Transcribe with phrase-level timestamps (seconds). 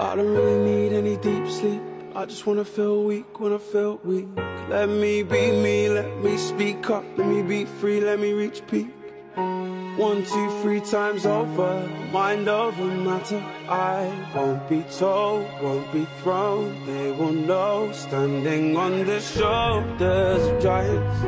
[0.00, 1.82] I don't really need any deep sleep.
[2.14, 4.28] I just wanna feel weak when I feel weak.
[4.68, 8.64] Let me be me, let me speak up, let me be free, let me reach
[8.68, 8.86] peak.
[9.34, 13.42] One, two, three times over, mind over matter.
[13.68, 16.86] I won't be told, won't be thrown.
[16.86, 21.24] They will know, standing on the shoulders of giants.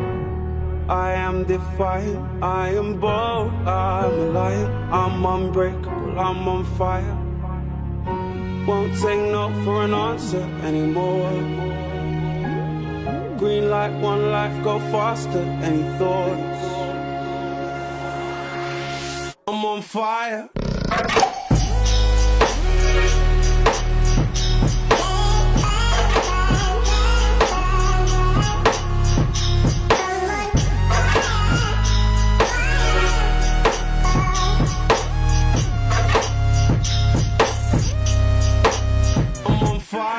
[0.88, 4.70] I am defiant, I am bold, I'm a lion.
[4.92, 7.29] I'm unbreakable, I'm on fire.
[8.66, 11.30] Won't take no for an answer anymore.
[13.38, 15.42] Green light, one life, go faster.
[15.62, 16.60] Any thoughts?
[19.48, 20.50] I'm on fire.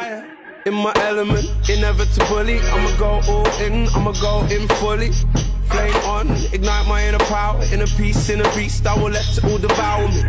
[0.02, 0.38] Fire.
[0.66, 5.12] In my element, inevitably, I'ma go all in, I'ma go in fully.
[5.70, 9.58] Flame on, ignite my inner power, inner peace, inner beast, I will let it all
[9.58, 10.24] devour me.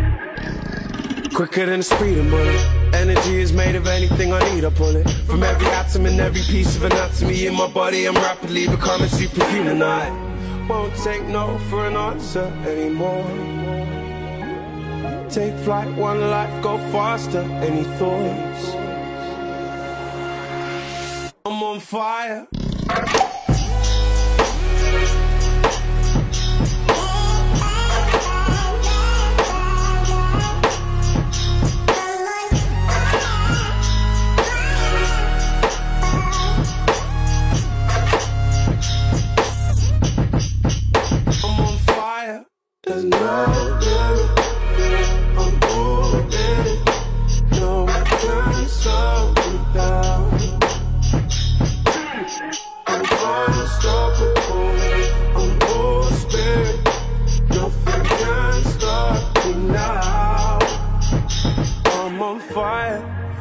[1.35, 2.61] Quicker than a speeding bullet.
[2.93, 5.09] Energy is made of anything I need, I pull it.
[5.27, 9.81] From every atom and every piece of anatomy in my body, I'm rapidly becoming superhuman.
[9.81, 10.09] I
[10.69, 13.27] won't take no for an answer anymore.
[15.29, 17.41] Take flight, one life, go faster.
[17.41, 18.82] Any thoughts?
[21.45, 22.47] I'm on fire.
[42.85, 43.79] There's no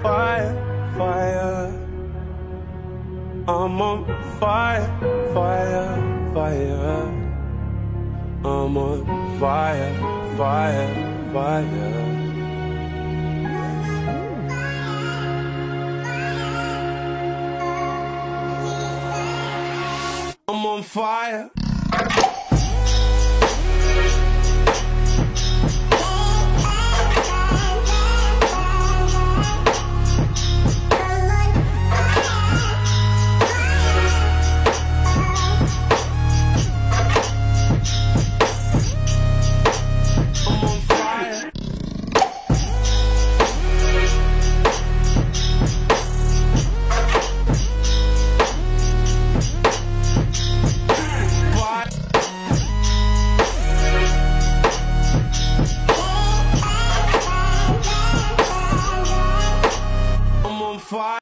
[0.03, 0.53] fire,
[0.97, 1.79] fire.
[3.49, 4.05] I'm on
[4.41, 4.87] fire,
[5.33, 7.23] fire, fire.
[8.45, 9.95] I'm on fire,
[10.37, 12.23] fire, fire.
[20.49, 21.51] I'm on fire.